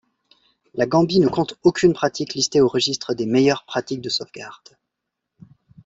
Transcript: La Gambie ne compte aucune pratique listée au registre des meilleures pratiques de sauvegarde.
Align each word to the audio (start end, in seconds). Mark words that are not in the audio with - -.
La 0.73 0.87
Gambie 0.87 1.19
ne 1.19 1.27
compte 1.27 1.59
aucune 1.61 1.93
pratique 1.93 2.33
listée 2.33 2.59
au 2.59 2.67
registre 2.67 3.13
des 3.13 3.27
meilleures 3.27 3.65
pratiques 3.65 4.01
de 4.01 4.09
sauvegarde. 4.09 4.75